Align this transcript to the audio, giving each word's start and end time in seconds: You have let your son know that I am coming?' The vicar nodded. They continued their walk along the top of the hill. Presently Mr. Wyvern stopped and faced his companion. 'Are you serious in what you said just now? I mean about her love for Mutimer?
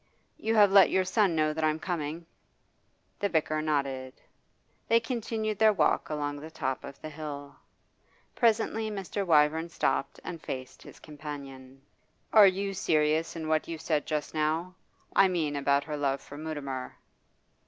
You 0.39 0.55
have 0.55 0.71
let 0.71 0.89
your 0.89 1.05
son 1.05 1.35
know 1.35 1.53
that 1.53 1.63
I 1.63 1.69
am 1.69 1.77
coming?' 1.77 2.25
The 3.19 3.29
vicar 3.29 3.61
nodded. 3.61 4.13
They 4.87 4.99
continued 4.99 5.59
their 5.59 5.73
walk 5.73 6.09
along 6.09 6.37
the 6.39 6.49
top 6.49 6.83
of 6.83 6.99
the 7.03 7.09
hill. 7.11 7.55
Presently 8.35 8.89
Mr. 8.89 9.23
Wyvern 9.23 9.69
stopped 9.69 10.19
and 10.23 10.41
faced 10.41 10.81
his 10.81 10.99
companion. 10.99 11.83
'Are 12.33 12.47
you 12.47 12.73
serious 12.73 13.35
in 13.35 13.47
what 13.47 13.67
you 13.67 13.77
said 13.77 14.07
just 14.07 14.33
now? 14.33 14.73
I 15.15 15.27
mean 15.27 15.55
about 15.55 15.83
her 15.83 15.97
love 15.97 16.19
for 16.19 16.35
Mutimer? 16.35 16.95